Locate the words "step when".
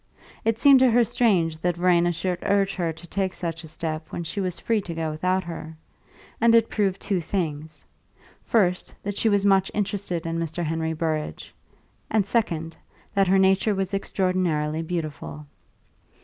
3.67-4.23